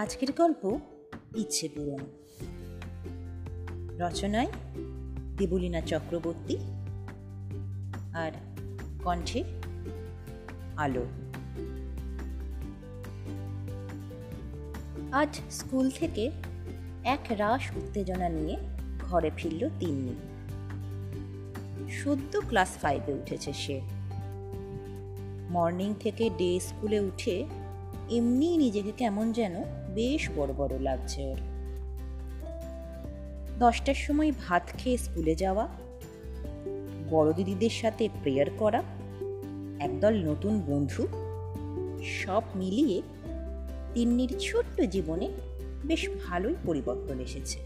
[0.00, 0.78] আজকের গল্প
[1.36, 1.98] ইচ্ছে পূরণ।
[3.98, 4.46] রচনায়
[5.38, 6.56] দেবলীনা চক্রবর্তী
[8.14, 8.32] আর
[9.04, 9.44] কণ্ঠে
[10.76, 11.06] আলো।
[15.12, 16.30] আজ স্কুল থেকে
[17.04, 18.56] এক রাস উত্তেজনা নিয়ে
[19.02, 20.14] ঘরে ফিরল তিন্নি।
[21.90, 23.80] সদ্য ক্লাস ফাইভে উঠেছে সে।
[25.50, 27.46] মর্নিং থেকে ডে স্কুলে উঠে
[28.10, 31.36] এমনি নিজেকে কেমন যেন বেশ বড় বড় লাগছে ওর।
[33.58, 35.68] দশটার সময় ভাত খেয়ে স্কুলে যাওয়া,
[37.10, 38.82] বড় দিদিদের সাথে প্রেয়ার করা,
[39.80, 41.06] একদল নতুন বন্ধু,
[42.04, 43.02] সব মিলিয়ে
[43.94, 45.28] তিন্নির ছোট্ট জীবনে
[45.84, 47.58] বেশ ভালোই পরিবর্তন এসেছে।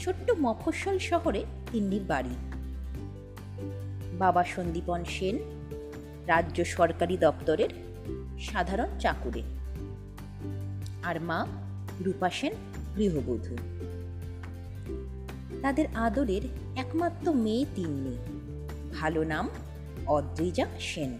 [0.00, 2.34] ছোট্ট মফস্বল শহরে তিন্নির বাড়ি।
[4.18, 5.38] বাবা সন্দীপন সেন,
[6.26, 7.68] রাজ্য সরকারি দপ্তরের
[8.40, 9.42] সাধারণ চাকুরে।
[11.02, 11.46] আর মা
[12.00, 12.52] রূপা সেন
[12.96, 13.56] গৃহবধূ।
[15.62, 16.42] তাদের আদরের
[16.76, 18.16] একমাত্র মেয়ে তিন্নি।
[18.94, 19.48] ভালো নাম
[20.06, 21.18] অদ্রিজা সেন।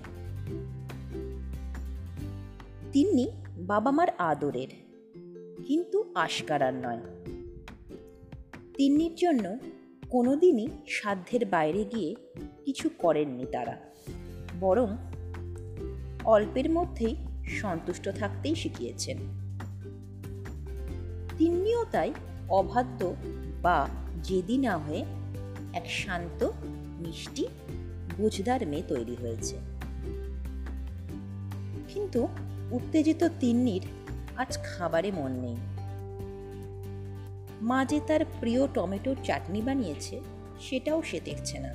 [2.92, 4.68] তিন্নি বাবা মার আদরের,
[5.64, 7.00] কিন্তু আশকারার নয়।
[8.76, 9.58] তিন্নির জন্য
[10.08, 12.14] কোনোদিনই সাধ্যের বাইরে গিয়ে
[12.64, 13.80] কিছু করেননি তারা,
[14.60, 14.96] বরং
[16.24, 17.16] অল্পের মধ্যেই
[17.46, 19.18] সন্তুষ্ট থাকতেই শিখিয়েছেন।
[21.38, 22.14] তিনিও তাই
[22.48, 23.14] অবাধ্য
[23.62, 23.88] বা
[24.22, 25.04] জেদি না হয়ে
[25.72, 27.46] এক শান্ত, মিষ্টি,
[28.16, 29.56] বুঝদার মেয়ে তৈরি হয়েছে।
[31.88, 32.28] কিন্তু
[32.70, 33.82] উত্তেজিত তিন্নির
[34.36, 35.56] আজ খাবারে মন নেই।
[37.62, 40.20] মা যে তার প্রিয় টমেটোর চাটনি বানিয়েছে,
[40.60, 41.74] সেটাও সে দেখছে না।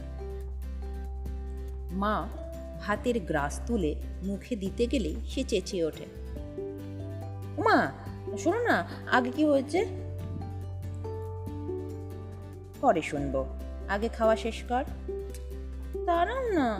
[1.91, 2.27] মা
[2.87, 6.05] ভাতের গ্রাস তুলে মুখে দিতে গেলেই সে চেঁচিয়ে ওঠে।
[7.57, 7.91] মা
[8.37, 9.85] শোনো না, আগে কি হয়েছে?
[12.81, 13.45] পরে শুনব।
[13.89, 14.83] আগে খাওয়া শেষ কর।
[16.05, 16.79] দাঁড়ান না।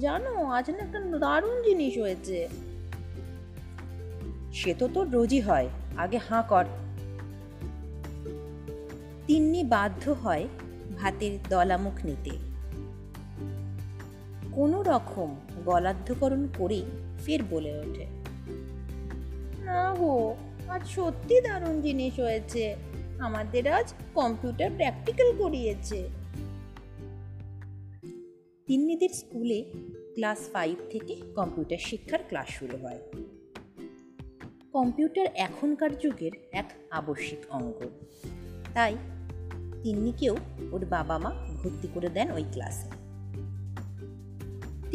[0.00, 2.48] জানো, আজ না একটা দারুণ জিনিস হয়েছে।
[4.52, 6.64] সে তো তোর রোজই হয়, আগে হাঁ কর।
[9.26, 10.48] তিন্নি বাধ্য হয়
[10.98, 12.55] ভাতের দলামুখ নিতে।
[14.56, 16.84] কোনো রকম গলাধ্যকরণ করেই
[17.24, 18.06] ফের বলে ওঠে।
[19.64, 20.34] না গো,
[20.68, 22.76] আজ সত্যি দারুণ জিনিস হয়েছে।
[23.18, 26.08] আমাদের আজ কম্পিউটার প্র্যাকটিক্যাল করিয়েছে।
[28.66, 29.72] তিন্নিদের স্কুলে
[30.14, 33.00] ক্লাস ফাইভ থেকে কম্পিউটার শিক্ষার ক্লাস শুরু হয়।
[34.72, 37.90] কম্পিউটার এখনকার যুগের এক আবশ্যিক অঙ্গ।
[38.74, 38.96] তাই
[39.82, 40.36] তিন্নিকেও
[40.72, 41.30] ওর বাবা মা
[41.64, 42.95] ভর্তি করে দেন ওই ক্লাসে।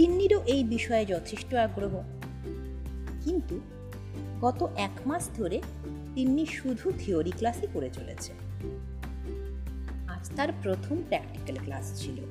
[0.02, 2.04] তিন্নিরও এই বিষয়ে যথেষ্ট আগ্রহ।
[3.22, 3.60] কিন্তু
[4.42, 5.62] গত এক মাস ধরে
[6.16, 8.34] তিন্নি শুধু থিওরি ক্লাসই করে চলেছে।
[10.08, 12.24] আজ তার প্রথম প্র্যাকটিক্যাল ক্লাস ছিল।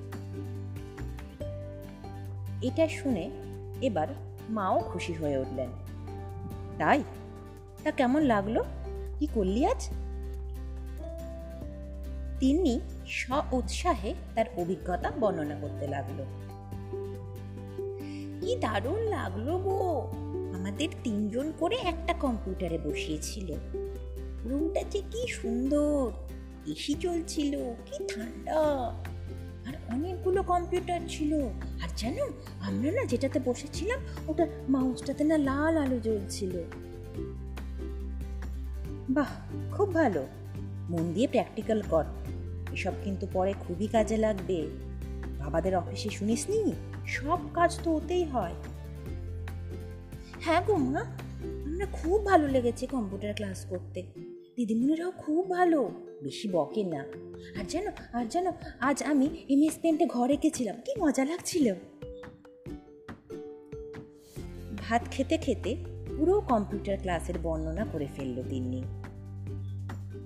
[2.63, 3.31] এটা শুনে
[3.83, 4.09] এবার
[4.51, 5.69] মাও খুশি হয়ে উঠলেন।
[6.79, 7.03] তাই?
[7.85, 8.63] তা কেমন লাগল?
[9.19, 9.91] কি করলি আজ?
[12.39, 16.40] তিনি স্ব উৎসাহে তার অভিজ্ঞতা বর্ণনা করতে লাগল।
[18.57, 20.13] দারুণ লাগল গো।
[20.55, 23.55] আমাদের তিনজন করে একটা কম্পিউটারে বসিয়েছিল।
[24.45, 26.11] রুমটা যে কি সুন্দর,
[26.71, 28.61] এসি চলছিল, কি ঠান্ডা।
[29.67, 31.43] আর অনেকগুলো কম্পিউটার ছিল।
[31.83, 32.29] আর জানো,
[32.61, 36.63] আমরা না যেটাতে বসেছিলাম, ওটা মাউসটাতে না লাল আলো জ্বলছিল।
[39.11, 39.29] বাহ,
[39.73, 40.27] খুব ভালো।
[40.91, 42.05] মন দিয়ে প্র্যাকটিক্যাল কর।
[42.73, 44.67] এসব কিন্তু পরে খুবই কাজে লাগবে।
[45.39, 46.73] বাবাদের অফিসে শুনিসনি?
[47.07, 48.55] সব কাজ তো ওতেই হয়।
[50.41, 51.01] হ্যাঁ গো মা,
[51.67, 54.03] আমরা খুব ভালো লেগেছে কম্পিউটার ক্লাস করতে।
[54.57, 55.91] দিদিমণিরাও খুব ভালো,
[56.23, 57.05] বেশি বকে না।
[57.61, 61.75] আর জানো আর জানো আজ আমি এমএস পেন্টে ঘরে গেছিলাম, কি মজা লাগছিল।
[64.79, 65.77] ভাত খেতে খেতে
[66.17, 68.83] পুরো কম্পিউটার ক্লাসের বর্ণনা করে ফেলল তিন্নি।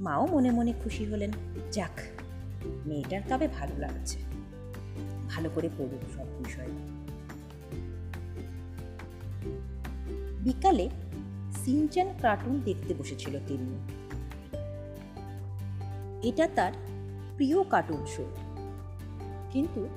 [0.00, 1.30] মাও মনে মনে খুশি হলেন,
[1.72, 2.00] যাক,
[2.86, 4.18] মেয়েটার তবে ভালো লাগছে।
[5.34, 6.68] ভালো করে পড়ুক সব বিষয়।
[10.44, 10.90] বিকালে
[11.64, 13.78] সিনচান কার্টুন দেখতে বসেছিল তিনি।
[16.28, 16.72] এটা তার
[17.36, 18.30] প্রিয় কার্টুন শো।
[19.52, 19.88] কিন্তু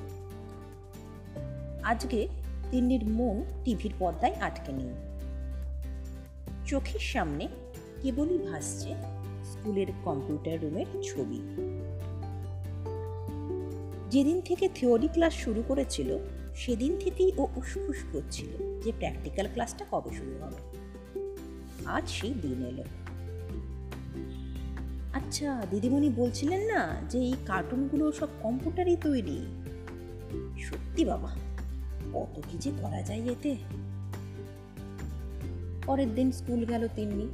[1.84, 2.28] আজকে
[2.72, 4.94] তিন্নির মন টিভির পর্দায় আটকে নেই।
[6.66, 7.48] চোখের সামনে
[8.02, 8.96] কেবলই ভাসছে
[9.44, 11.42] স্কুলের কম্পিউটার রুমের ছবি।
[14.10, 16.18] যেদিন থেকে থিওরি ক্লাস শুরু করেছিল,
[16.56, 20.78] সেদিন থেকেই ও উসখুস করছিল যে প্র্যাকটিক্যাল ক্লাসটা কবে শুরু হবে।
[21.86, 22.84] আজ সেই দিন এলো।
[25.14, 29.46] আচ্ছা দিদিমণি বলছিলেন না যে এই কার্টুনগুলো সব কম্পিউটারই তৈরি?
[30.60, 31.36] সত্যি বাবা,
[32.14, 33.56] কত কি যে করা যায় এতে।
[35.86, 37.28] পরের দিন স্কুল গেল তিন্নি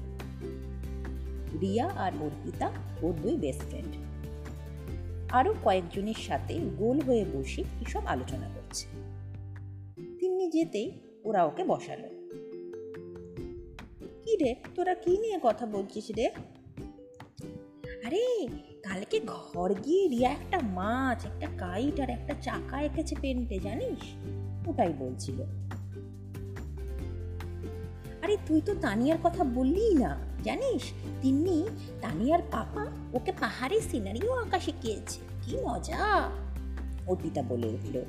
[1.60, 2.72] রিয়া আর অর্পিতা
[3.02, 3.96] ওর দুই বেস্ট ফ্রেন্ড
[5.33, 8.88] আরও কয়েকজনের সাথে গোল হয়ে বসে এসব আলোচনা করছে।
[10.19, 10.91] তিন্নি যেতেই
[11.24, 12.07] ওরা ওকে বসালো।
[14.25, 16.31] কি রে, তোরা কি নিয়ে কথা বলছিস রে?
[18.06, 18.47] আরে,
[18.83, 24.27] কালকে ঘর গিয়ে রিয়া একটা মাছ, একটা কাইট আর একটা চাকা এঁকেছে পেন্টে জানিস?
[24.68, 25.44] ওটাই বলছিল।
[28.24, 30.84] আরে তুই তো তানিয়ার কথা বললিই না, জানিস?
[31.22, 31.66] তিন্নি,
[32.02, 36.30] তানিয়ার পাপা ওকে পাহাড়ের সিনারিও আঁকা শিখিয়েছে। কি মজা!
[37.08, 38.00] অর্পিতা বলে উঠল।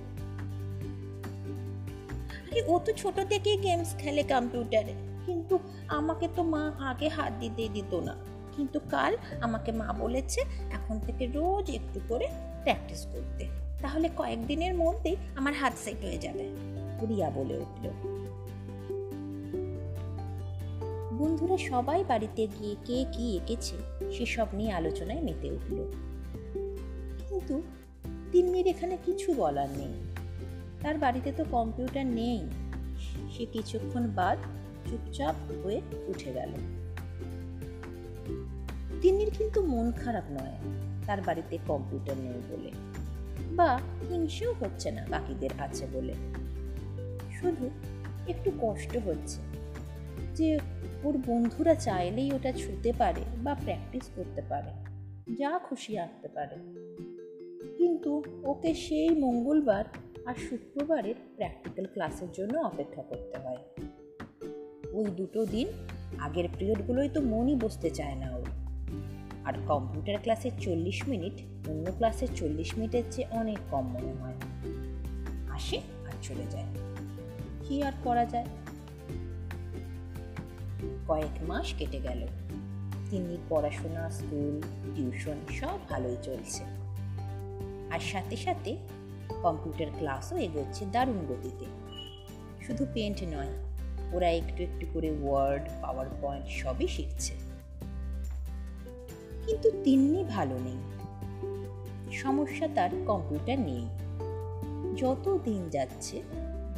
[2.50, 4.94] আরে ও তো ছোট থেকে গেমস খেলে কম্পিউটারে
[5.26, 5.58] কিন্তু
[5.88, 8.14] আমাকে তো মা আগে হাত দিতেই দিত না।
[8.56, 10.40] কিন্তু কাল আমাকে মা বলেছে
[10.70, 12.28] এখন থেকে রোজ একটু করে
[12.62, 13.46] প্র্যাকটিস করতে।
[13.82, 16.55] তাহলে কয়েকদিনের মধ্যেই আমার হাত সেট হয়ে যাবে।
[17.06, 18.13] রিয়া বলে উঠল।
[21.24, 23.76] বন্ধুরা সবাই বাড়িতে গিয়ে কে কি এঁকেছে
[24.12, 25.90] সেসব নিয়ে আলোচনায় মেতে উঠল।
[27.28, 27.62] কিন্তু
[28.32, 29.92] তিন্নির এখানে কিছু বলার নেই।
[30.82, 32.46] তার বাড়িতে তো কম্পিউটার নেই।
[33.36, 34.38] সে কিছুক্ষণ বাদ
[34.90, 36.52] চুপচাপ হয়ে উঠে গেল।
[39.02, 40.58] তিন্নির কিন্তু মন খারাপ নয়,
[41.06, 42.70] তার বাড়িতে কম্পিউটার নেই বলে।
[43.56, 43.78] বা
[44.10, 46.14] হিংসেও হচ্ছে না বাকিদের আছে বলে।
[47.40, 47.70] শুধু
[48.28, 49.40] একটু কষ্ট হচ্ছে
[50.34, 50.58] যে
[51.04, 54.70] ওর বন্ধুরা চাইলেই ওটা ছুতে পারে বা প্র্যাকটিস করতে পারে,
[55.34, 56.56] যা খুশি আঁকতে পারে।
[57.76, 59.84] কিন্তু ওকে সেই মঙ্গলবার
[60.26, 63.58] আর শুক্রবারের প্র্যাকটিক্যাল ক্লাসের জন্য অপেক্ষা করতে হয়।
[64.92, 65.68] ওই দুটো দিন
[66.18, 68.48] আগের পিরিয়ডগুলোই তো মনই বসতে চায় না ওর।
[69.44, 74.34] আর কম্পিউটার ক্লাসের চল্লিশ মিনিট অন্য ক্লাসের চল্লিশ মিনিটের চেয়ে অনেক কম মনে হয়।
[75.50, 75.76] আসে
[76.06, 76.66] আর চলে যায়।
[77.62, 78.46] কি আর করা যায়?
[81.08, 82.26] কয়েক মাস কেটে গেল।
[83.10, 84.62] তিনি পড়াশোনা, স্কুল,
[84.96, 86.64] টিউশন সব ভালোই চলছে।
[87.90, 88.76] আর সাথে সাথে
[89.42, 91.64] কম্পিউটার ক্লাসও এগোচ্ছে দারুণ গতিতে।
[92.66, 93.48] শুধু পেন্ট নয়,
[94.12, 97.34] ওরা একটু একটু করে ওয়ার্ড পাওয়ার পয়েন্ট সবই শিখছে।
[99.46, 100.76] কিন্তু তিন্নি ভালো নেই।
[102.12, 103.88] সমস্যা তার কম্পিউটার নেই
[104.96, 106.22] যত দিন যাচ্ছে,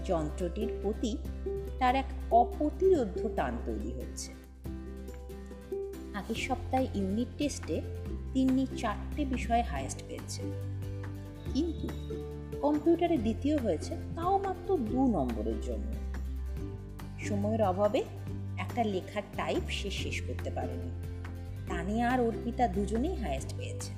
[0.04, 1.18] যন্ত্রটির প্রতি
[1.78, 4.32] তার এক অপ্রতিরোধ্য টান তৈরি হচ্ছে
[6.14, 7.80] আগের সপ্তাহে ইউনিট টেস্টে
[8.32, 10.42] তিন্নি চারটে বিষয়ে হায়েস্ট পেয়েছে
[11.52, 11.88] কিন্তু
[12.60, 15.92] কম্পিউটারে দ্বিতীয় হয়েছে, তাও মাত্র দু নম্বরের জন্য।
[17.28, 18.04] সময়ের অভাবে
[18.58, 20.90] একটা লেখার টাইপ সে শেষ করতে পারেনি।
[21.68, 23.92] তানিয়া আর অর্পিতা দুজনেই হায়েস্ট পেয়েছে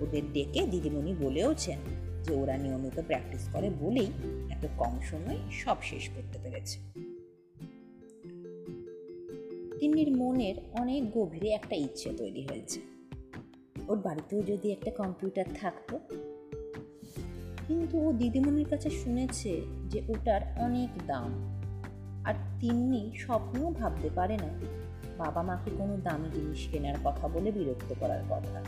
[0.00, 1.78] ওদের ডেকে দিদিমণি বলেওছেন
[2.24, 4.06] যে ওরা নিয়মিত প্র্যাকটিস করে বলেই
[4.78, 6.78] কম সময়ে সব শেষ করতে পেরেছে।
[9.78, 12.80] তিন্নির মনের অনেক গভীরে একটা ইচ্ছে তৈরি হয়েছে।
[13.88, 15.98] ওর বাড়িতেও যদি একটা কম্পিউটার থাকতো,
[17.68, 21.30] কিন্তু ও দিদিমণির কাছে শুনেছে যে ওটার অনেক দাম।
[22.24, 24.60] আর তিন্নি স্বপ্নও ভাবতে পারে না,
[25.18, 28.64] বাবা মাকে কোনো দামি জিনিস কেনার কথা বলে বিরক্ত করার কথা।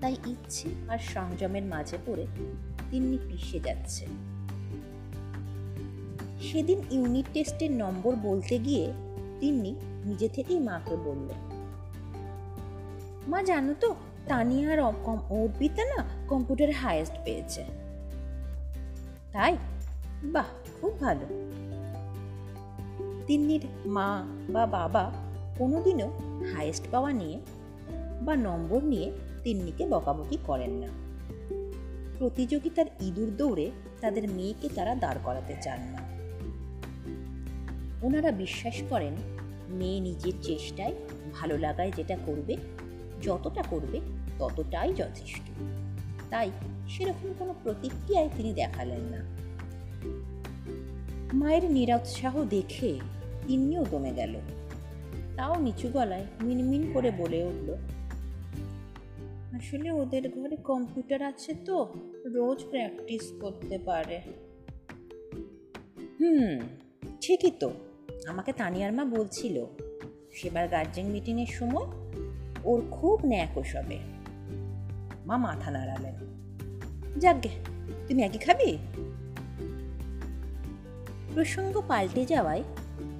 [0.00, 2.26] তাই ইচ্ছে আর সংযমের মাঝে পড়ে
[2.90, 4.06] তিন্নি পিষে যাচ্ছে।
[6.52, 8.92] সেদিন ইউনিট টেস্টের নম্বর বলতে গিয়ে
[9.40, 11.28] তিন্নি নিজে থেকেই মাকে বলল,
[13.28, 13.94] মা, জানো তো,
[14.28, 17.64] তানিয়া আর অর্পিতা না কম্পিউটারে হায়েস্ট পেয়েছে।
[19.32, 19.56] তাই?
[20.24, 20.46] বাহ,
[20.80, 21.26] খুব ভালো।
[23.26, 25.12] তিন্নির মা বা বাবা
[25.58, 26.08] কোনোদিনও
[26.54, 27.40] হায়েস্ট পাওয়া নিয়ে
[28.22, 29.12] বা নম্বর নিয়ে
[29.44, 30.88] তিন্নিকে বকাবকি করেন না।
[32.18, 36.11] প্রতিযোগিতার ইঁদুর দৌড়ে তাদের মেয়েকে তারা দাঁড় করাতে চান না।
[38.02, 39.12] ওনারা বিশ্বাস করেন
[39.68, 40.94] মেয়ে নিজের চেষ্টায়
[41.32, 42.56] ভালো লাগায় যেটা করবে,
[43.22, 44.00] যতটা করবে
[44.38, 45.42] ততটাই যথেষ্ট।
[46.30, 46.50] তাই
[46.88, 49.42] সেরকম কোনো প্রতিক্রিয়ায় তিনি দেখালেন না।
[51.32, 53.00] মায়ের নিরুৎসাহ দেখে
[53.46, 54.34] তিনিও দমে গেল।
[55.36, 57.76] তাও নিচু গলায় মিনমিন করে বলে উঠল,
[59.56, 61.94] আসলে ওদের ঘরে কম্পিউটার আছে তো,
[62.24, 64.20] রোজ প্র্যাকটিস করতে পারে।
[66.20, 66.60] হুম,
[67.20, 67.70] ঠিকই তো।
[68.28, 69.64] আমাকে তানিয়ার মা বলছিল,
[70.34, 71.86] সেবার গার্জেন মিটিংয়ের সময়
[72.64, 73.98] ওর খুব ন্যাক ওসবে।
[75.26, 76.14] মা মাথা নাড়ালেন
[77.18, 77.48] যাকগে
[78.08, 78.78] তুমি একই খাবি?
[81.34, 82.62] প্রসঙ্গ পাল্টে যাওয়ায়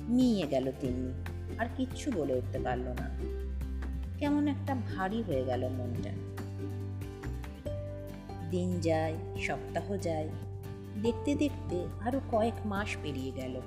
[0.08, 1.12] নিয়ে গেল তিনি,
[1.58, 3.08] আর কিচ্ছু বলে উঠতে পারল না।
[4.18, 6.10] কেমন একটা ভারী হয়ে গেল মনটা।
[8.50, 10.28] দিন যায়, সপ্তাহ যায়,
[11.02, 13.60] দেখতে দেখতে আরও কয়েক মাস পেরিয়ে গেল।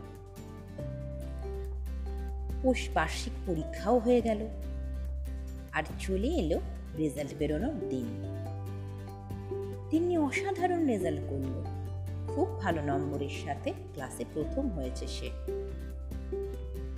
[2.63, 4.47] পোষ বার্ষিক পরীক্ষাও হয়ে গেল।
[5.71, 6.59] আর চলে এলো
[6.97, 8.21] রেজাল্ট বেরোনোর দিন।
[9.89, 11.63] তিনি অসাধারণ রেজাল্ট করল।
[12.35, 15.29] খুব ভালো নম্বরের সাথে ক্লাসে প্রথম হয়েছে সে।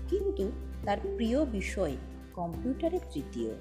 [0.10, 0.52] কিন্তু
[0.86, 1.96] তার প্রিয় বিষয়
[2.34, 3.54] কম্পিউটারে তৃতীয়।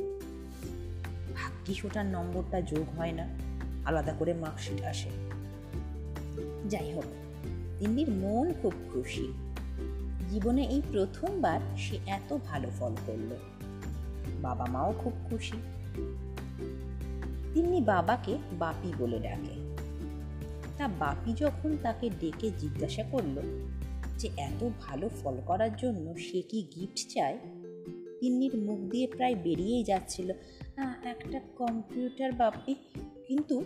[1.35, 3.29] ভাগ্যিস ওটার নম্বরটা যোগ হয় না,
[3.85, 5.11] আলাদা করে মার্কশিট আসে।
[6.69, 7.05] যাই হোক,
[7.79, 9.46] তিন্নির মন খুব খুশি।
[10.31, 13.31] জীবনে এই প্রথমবার সে এত ভালো ফল করল।
[14.43, 15.57] বাবা মাও খুব খুশি।
[17.55, 19.55] তিনি বাবাকে বাপি বলে ডাকে।
[20.79, 23.37] তা বাপি যখন তাকে ডেকে জিজ্ঞাসা করল
[24.19, 27.39] যে এত ভালো ফল করার জন্য সে কি গিফট চায়,
[28.21, 30.31] তিন্নির মুখ দিয়ে প্রায় বেরিয়েই যাচ্ছিল
[31.05, 32.75] একটা কম্পিউটার বাপি।
[33.29, 33.65] কিন্তু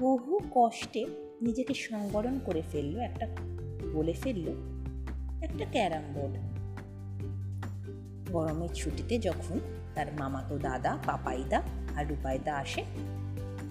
[0.00, 1.06] বহু কষ্টে
[1.42, 3.26] নিজেকে সংবরণ করে ফেলল, একটা
[3.94, 4.48] বলে ফেলল
[5.42, 6.34] একটা ক্যারাম বোর্ড।
[8.32, 9.60] গরমের ছুটিতে যখন
[9.94, 11.62] তার মামাতো দাদা, পাপাইদা
[11.96, 12.84] আর রূপাইদা আসে,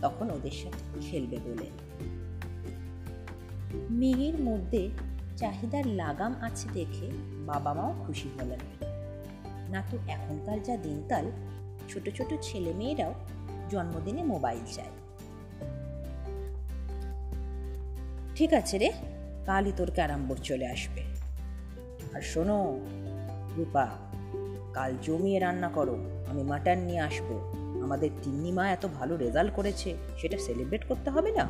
[0.02, 1.70] তখন ওদের সাথে খেলবে বলে।
[3.90, 4.90] মেয়ের মধ্যে
[5.38, 7.12] চাহিদার লাগাম আছে দেখে
[7.46, 8.60] বাবা মাও খুশি হলেন।
[9.72, 11.32] না তো এখনকার যা দিনকাল,
[11.90, 13.14] ছোট ছোট ছেলে মেয়েরাও
[13.70, 14.92] জন্মদিনে মোবাইল চায়।
[18.36, 18.92] ঠিক আছে রে,
[19.46, 21.09] কালই তোর ক্যারাম বোর্ড চলে আসবে।
[22.14, 22.80] আর শোনো,
[23.58, 23.90] রূপা,
[24.74, 25.98] কাল জমিয়ে রান্না করো,
[26.30, 31.32] আমি মাটন নিয়ে আসব। আমাদের তিন্নি মা এত ভালো রেজাল্ট করেছে, সেটা সেলিব্রেট করতে হবে
[31.32, 31.50] না?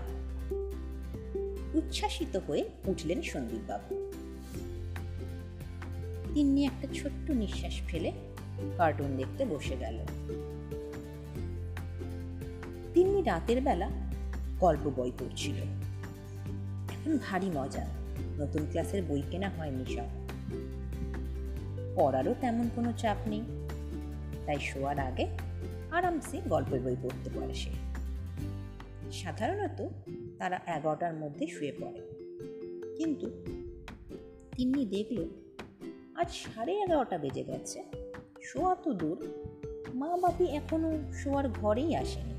[1.73, 4.11] উচ্ছ্বাসিত হয়ে উঠলেন সন্দীপবাবু।
[6.33, 8.11] তিন্নি একটা ছোট্ট নিঃশ্বাস ফেলে
[8.77, 9.97] কার্টুন দেখতে বসে গেল।
[12.93, 13.89] তিন্নি রাতের বেলা
[14.59, 15.55] গল্প বই পড়ছিল।
[16.89, 17.87] এখন ভারী মজা,
[18.39, 20.18] নতুন ক্লাসের বই কেনা হয়নি সব
[21.99, 23.41] পড়ারও তেমন কোনো চাপ নেই।
[24.45, 25.27] তাই শোয়ার আগে
[25.91, 27.69] আরামসে গল্পের বই পড়তে পারে সে।
[29.11, 29.87] সাধারণত
[30.39, 32.01] তারা এগারোটার মধ্যে শুয়ে পড়ে।
[32.97, 33.29] কিন্তু
[34.55, 35.29] তিন্নি দেখল,
[36.15, 37.83] আজ সাড়ে এগারোটা বেজে গেছে।
[38.41, 39.27] শোয়া তো দূর
[39.93, 42.33] মা বাপি এখনও শোয়ার ঘরেই আসেনি।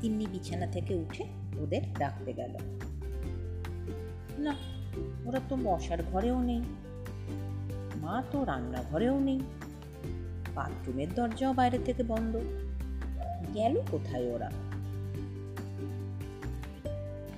[0.00, 1.24] তিন্নি বিছানা থেকে উঠে
[1.58, 2.56] ওদের ডাকতে গেল।
[4.38, 4.54] না,
[5.26, 6.62] ওরা তো বসার ঘরেও নেই।
[8.22, 9.40] তো রান্নাঘরেও নেই।
[10.54, 12.40] বাথরুমের দরজাও বাইরে থেকে বন্ধ।
[13.54, 14.50] গেল কোথায় ওরা?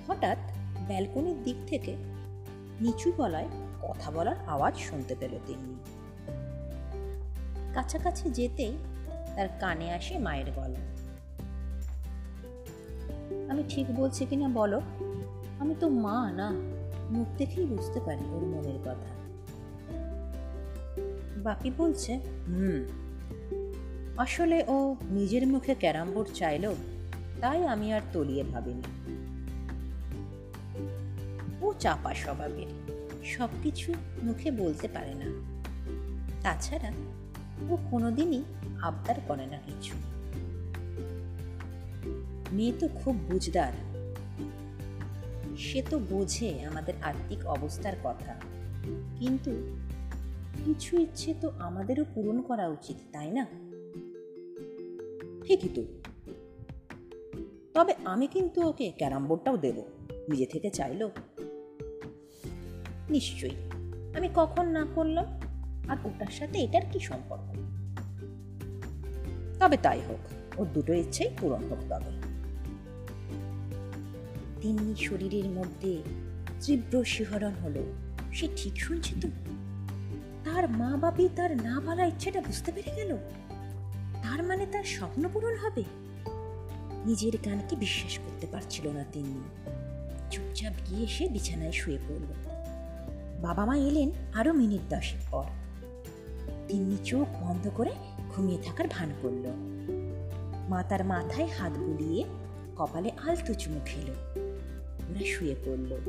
[0.07, 0.37] হঠাৎ
[0.87, 1.95] ব্যালকনির দিক থেকে
[2.81, 3.47] নিচু গলায়
[3.81, 5.75] কথা বলার আওয়াজ শুনতে পেল তিনি
[7.73, 8.77] কাছাকাছি যেতেই
[9.35, 10.79] তার কানে আসে মায়ের গলা।
[13.51, 14.81] আমি ঠিক বলছি কিনা বলো?
[15.59, 16.51] আমি তো মা না,
[17.09, 19.16] মুখ দেখেই বুঝতে পারি ওর মনের কথা।
[21.43, 22.19] বাকি বলছে?
[22.47, 22.87] হুম।
[24.17, 26.73] আসলে ও নিজের মুখে ক্যারাম বোর্ড চাইল
[27.41, 28.81] তাই আমি আর তলিয়ে ভাবিনি।
[31.61, 32.65] ও চাপা স্বভাবের
[33.25, 35.25] সব কিছু মুখে বলতে পারে না।
[36.41, 36.91] তাছাড়া
[37.69, 38.43] ও কোনোদিনই
[38.81, 39.97] আবদার করে না কিছু।
[42.51, 43.73] মেয়ে তো খুব বুঝদার।
[45.57, 48.35] সে তো বোঝে আমাদের আর্থিক অবস্থার কথা
[49.19, 49.77] কিন্তু
[50.67, 53.45] কিছু ইচ্ছে তো আমাদেরও পূরণ করা উচিত, তাই না?
[55.45, 55.83] ঠিকই তো।
[57.73, 59.83] তবে আমি কিন্তু ওকে ক্যারাম বোর্ডটাও দেব,
[60.29, 61.11] নিজে থেকে চাইলো?
[63.09, 63.55] নিশ্চয়ই।
[64.17, 65.25] আমি কখন না করলাম?
[65.89, 67.53] আর ওটার সাথে এটার কি সম্পর্ক?
[69.59, 70.19] তবে তাই হোক,
[70.59, 72.11] ওর দুটো ইচ্ছেই পূরণ হোক তবে।
[74.61, 76.01] তিন্নি শরীরের মধ্যে
[76.61, 77.83] তীব্র শিহরণ হলো,
[78.33, 79.27] সে ঠিক শুনছে তো?
[80.57, 83.17] তার মা বাপি তার না বলা ইচ্ছেটা বুঝতে পেরে গেল।
[84.23, 85.83] তার মানে তার স্বপ্ন পূরণ হবে।
[87.05, 89.41] নিজের গানকে বিশ্বাস করতে পারছিল না তিনি।
[90.31, 92.25] চুপচাপ গিয়ে সে বিছানায় শুয়ে পড়ল।
[93.41, 95.43] বাবা মা এলেন আরও মিনিট দশেক পর।
[96.67, 97.91] তিনি চোখ বন্ধ করে
[98.35, 99.45] ঘুমিয়ে থাকার ভান করল।
[100.69, 102.23] মা তার মাথায় হাত বুলিয়ে
[102.77, 104.09] কপালে আলতো চুমু খেল।
[105.09, 105.99] ওরা শুয়ে পড়ল।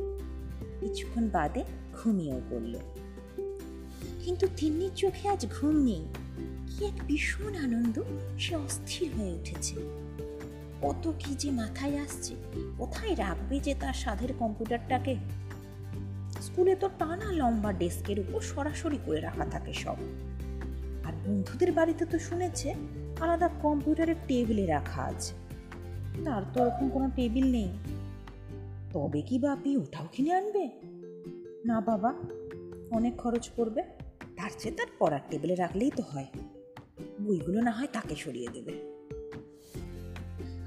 [0.79, 1.63] কিছুক্ষণ বাদে
[2.03, 2.79] ঘুমিয়েও পড়ল।
[4.25, 6.05] কিন্তু তিন্নির চোখে আজ ঘুম নেই।
[6.67, 8.03] কি এক ভীষণ আনন্দ,
[8.39, 9.75] সে অস্থির হয়ে উঠেছে।
[10.81, 12.35] কত কি যে মাথায় আসছে,
[12.77, 15.15] কোথায় রাখবে যে তার সাধের কম্পিউটারটাকে?
[16.41, 19.95] স্কুলে তো টানা লম্বা ডেস্কের উপর সরাসরি করে রাখা থাকে সব।
[21.03, 22.73] আর বন্ধুদের বাড়িতে তো শুনেছে,
[23.19, 25.33] আলাদা কম্পিউটারের টেবিলে রাখা আছে।
[26.25, 27.69] তার তো ওরকম কোনো টেবিল নেই।
[28.93, 30.69] তবে কি বাপি ওটাও কিনে আনবে?
[31.65, 32.13] না বাবা,
[32.91, 33.83] অনেক খরচ পড়বে।
[34.39, 36.25] তার চেয়ে তার পড়ার টেবিলে রাখলেই তো হয়।
[37.21, 38.71] বইগুলো না হয় তাকে সরিয়ে দেবে।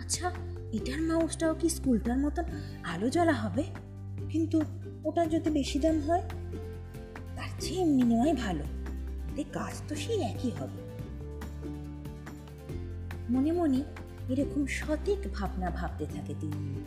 [0.00, 0.32] আচ্ছা
[0.72, 2.42] এটার মাউসটাও কি স্কুলটার মতন
[2.84, 3.64] আলো জ্বলা হবে?
[4.30, 4.62] কিন্তু
[5.04, 6.22] ওটা যদি বেশি দাম হয়?
[7.36, 8.64] তার চেয়ে এমনি নেওয়াই ভালো।
[9.32, 10.82] এতে কাজ তো সেই একই হবে।
[13.30, 13.82] মনে মনে
[14.28, 16.84] এরকম সঠিক ভাবনা ভাবতে থাকে তিনি।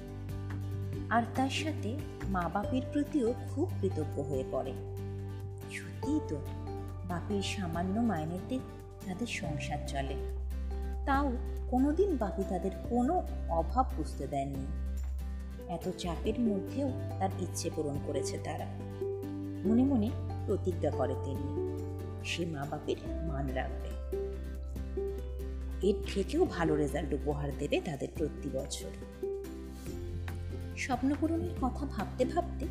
[1.09, 1.97] আর তার সাথে
[2.29, 4.73] মা বাপের প্রতিও খুব কৃতজ্ঞ হয়ে পড়ে।
[5.71, 6.41] সত্যিই তো।
[7.09, 8.59] বাপের সামান্য মাইনেতে
[9.05, 10.15] তাদের সংসার চলে।
[11.05, 11.31] তাও
[11.69, 14.65] কোনোদিন বাপি তাদের কোনো অভাব বুঝতে দেননি।
[15.67, 18.65] এত চাপের মধ্যেও তার ইচ্ছে পূরণ করেছে তারা।
[19.65, 20.09] মনে মনে
[20.45, 21.77] প্রতিজ্ঞা করে তিনি,
[22.25, 23.89] সে মা বাপের মান রাখবে।
[25.87, 28.89] এর থেকেও ভালো রেজাল্ট উপহার দেবে তাদের প্রতি বছর।
[30.77, 32.65] স্বপ্নপূরণের কথা ভাবতে ভাবতে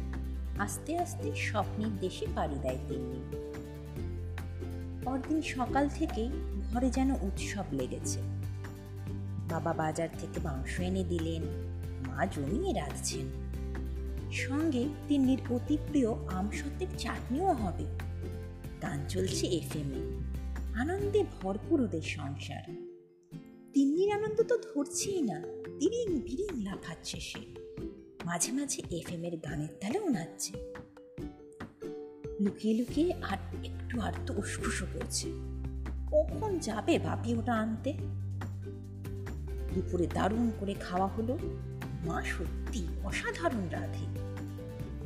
[0.59, 3.44] আস্তে আস্তে স্বপ্নের দেশে পাড়ি দেয় তিনি।
[5.25, 6.31] পরদিন সকাল থেকেই
[6.73, 8.19] ঘরে যেন উৎসব লেগেছে।
[9.49, 11.43] বাবা বাজার থেকে মাংস এনে দিলেন,
[12.07, 13.27] মা জমিয়ে রাখছেন।
[14.33, 17.87] সঙ্গে তিন্নির অতি প্রিয় আমসত্ত্বের চাটনিও হবে।
[18.83, 20.03] গান চলছে এফএমে
[20.81, 22.65] আনন্দে ভরপুর ওদের সংসার।
[23.73, 25.43] তিন্নির আনন্দ তো ধরছেই না,
[25.81, 27.43] তিরিং বিরিং লাফাচ্ছে সে।
[28.25, 30.53] মাঝে মাঝে এফএম এর গানের তালেও নাচছে।
[32.41, 35.29] লুকিয়ে লুকিয়ে আর একটু আর তো উসখুসো করছে।
[36.13, 37.93] কখন যাবে ভাবি ওটা আনতে?
[39.75, 41.39] দুপুরে দারুণ করে খাওয়া হলো।
[42.07, 44.07] মা সত্যি অসাধারণ রাধে।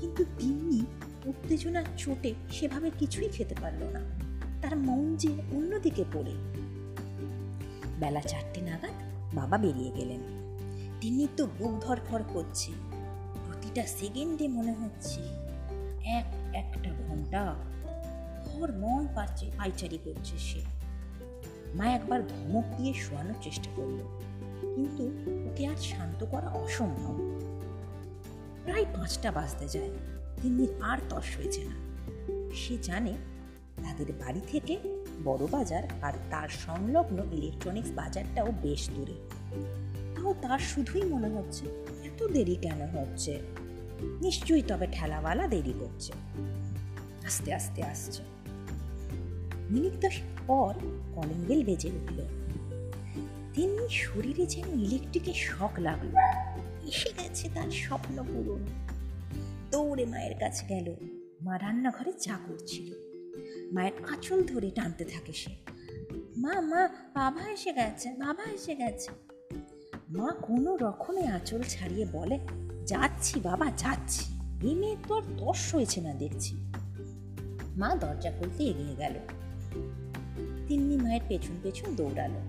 [0.01, 0.85] কিন্তু তিন্নি
[1.25, 4.01] উত্তেজনার চোটে সেভাবে কিছুই খেতে পারল না।
[4.63, 6.33] তার মন যে অন্যদিকে পড়ে।
[8.01, 8.93] বেলা চারটে নাগাদ
[9.37, 10.21] বাবা বেরিয়ে গেলেন।
[11.01, 12.73] তিনি তো বুক ধরফর করছে।
[13.47, 15.21] প্রতিটা সেকেন্ডে মনে হচ্ছে
[16.05, 16.38] এক
[17.29, 17.45] ঘণ্টা
[18.49, 20.61] ঘর মন পাচ্ছে পাইচারি করছে সে।
[21.75, 23.99] মা একবার ধমক দিয়ে শোয়ানোর চেষ্টা করল,
[24.75, 25.05] কিন্তু
[25.49, 27.15] ওকে আর শান্ত করা অসম্ভব।
[28.65, 29.93] প্রায় পাঁচটা বাজতে যায়
[30.43, 31.75] তিনি আর তস হয়েছে না।
[32.55, 33.15] সে জানে
[33.85, 34.75] তাদের বাড়ি থেকে
[35.25, 39.17] বড় বাজার আর তার সংলগ্ন ইলেকট্রনিক্স বাজারটাও বেশ দূরে।
[40.15, 41.65] তাও তার শুধুই মনে হচ্ছে,
[42.09, 43.33] এত দেরি কেন হচ্ছে?
[44.25, 46.13] নিশ্চয়ই তবে ঠেলাওয়ালা দেরি করছে।
[47.29, 48.23] আস্তে আস্তে আসছে।
[49.71, 50.75] মিনিট দশ পর
[51.15, 52.23] কলিং বেল বেজে উঠল।
[53.55, 56.09] তিনি শরীরে যেন ইলেকট্রিকের শখ লাগল।
[56.89, 58.65] এসে গেছে তার স্বপ্ন পূরণ।
[59.71, 60.95] দৌড়ে মায়ের কাছে গেল।
[61.43, 62.93] মা রান্নাঘরে চা করছিল।
[63.73, 65.51] মায়ের আঁচল ধরে টানতে থাকে সে।
[66.37, 69.11] মা মা, বাবা এসে গেছে, বাবা এসে গেছে।
[70.11, 72.39] মা কোনো রকমে আঁচল ছাড়িয়ে বলে,
[72.87, 74.25] যাচ্ছি বাবা, যাচ্ছি।
[74.69, 76.69] এ মেয়ে তো আর দশ হয়েছে না দেখছি।
[77.79, 79.15] মা দরজা খুলতে এগিয়ে গেল।
[80.67, 82.41] তিন্নি মায়ের পেছন পেছন দৌড়ালো।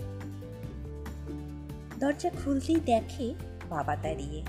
[2.00, 3.34] দরজা খুলতেই দেখে
[3.70, 4.44] বাবা দাঁড়িয়ে।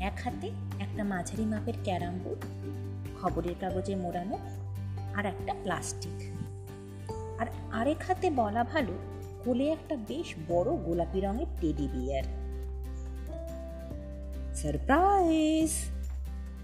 [0.00, 2.44] এক হাতে একটা মাঝারি মাপের ক্যারাম বোর্ড,
[3.22, 4.38] খবরের কাগজে মোড়ানো
[5.14, 6.32] আর একটা প্লাস্টিক।
[7.40, 8.92] আর আরেক হাতে বলা ভালো,
[9.44, 12.24] কোলে একটা বেশ বড় গোলাপি রঙের টেডি বিয়ার।
[14.54, 15.70] সারপ্রাইজ!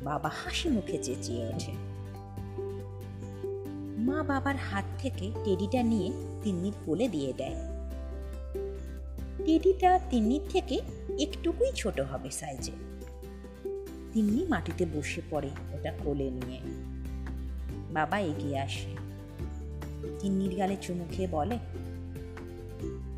[0.02, 1.89] বাবা হাসি মুখে চেঁচিয়ে ওঠে।
[4.11, 6.09] মা বাবার হাত থেকে টেডিটা নিয়ে
[6.42, 7.59] তিন্নির কোলে দিয়ে দেয়।
[9.46, 10.77] টেডিটা তিন্নির থেকে
[11.18, 12.73] একটুকুই ছোট হবে সাইজে।
[14.12, 16.61] তিন্নি মাটিতে বসে পড়ে ওটা কোলে নিয়ে।
[17.92, 18.92] বাবা এগিয়ে আসে।
[20.18, 21.57] তিন্নির গালে চুমু খেয়ে বলে,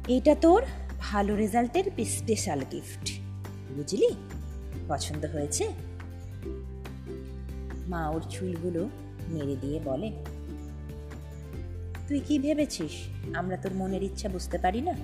[0.08, 0.62] এইটা তোর
[0.98, 3.06] ভালো রেজাল্টের স্পেশাল গিফট,
[3.76, 4.10] বুঝলি?
[4.88, 5.64] পছন্দ হয়েছে?
[7.88, 8.82] মা ওর চুলগুলো
[9.28, 10.08] মেরে দিয়ে বলে
[12.08, 12.90] তুই কি ভেবেছিস?
[13.34, 14.94] আমরা তোর মনের ইচ্ছা বুঝতে পারি না?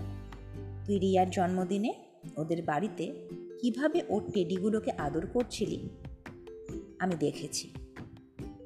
[0.84, 1.94] তুই রিয়ার জন্মদিনে
[2.36, 3.28] ওদের বাড়িতে
[3.60, 5.88] কীভাবে ওর টেডিগুলোকে আদর করছিলি?
[6.98, 7.70] আমি দেখেছি।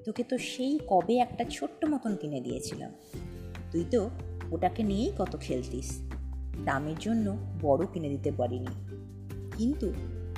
[0.04, 2.92] তোকে তো সেই কবে একটা ছোট্ট মতন কিনে দিয়েছিলাম।
[3.72, 4.10] তুই তো
[4.50, 6.00] ওটাকে নিয়েই কত খেলতিস।
[6.64, 8.66] দামের জন্য বড় কিনে দিতে পারিনি।
[9.56, 9.92] কিন্তু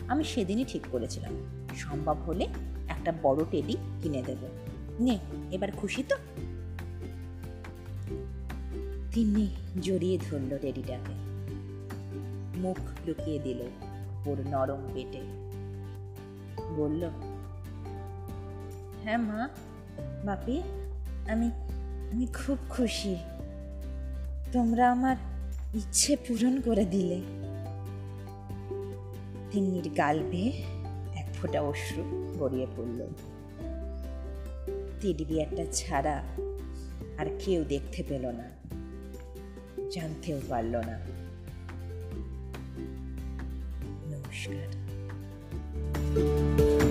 [0.09, 1.33] আমি সেদিনই ঠিক করেছিলাম
[1.77, 2.45] সম্ভব হলে
[2.89, 4.49] একটা বড় টেডি কিনে দেব।
[5.01, 5.19] নে,
[5.51, 6.17] এবার খুশি তো?
[9.15, 9.49] তিনি
[9.81, 11.15] জড়িয়ে ধরল টেডিটাকে।
[12.61, 13.63] মুখ লুকিয়ে দিল
[14.27, 15.21] ওর নরম পেটে।
[16.77, 17.11] বলল
[19.05, 19.49] হ্যাঁ মা,
[20.25, 20.63] বাপি,
[21.29, 21.51] আমি
[22.13, 23.17] আমি খুব খুশি।
[24.53, 25.17] তোমরা আমার
[25.75, 27.21] ইচ্ছে পূরণ করে দিলে।
[29.53, 30.63] তিন্নির গাল বেয়ে
[31.15, 33.07] এক ফোঁটা অশ্রু গড়িয়ে পড়ল।
[35.39, 36.23] একটা ছাড়া
[37.19, 38.64] আর কেউ দেখতে পেল না।
[39.95, 40.99] জানতেও পারল না।
[44.11, 46.84] নমস্কার।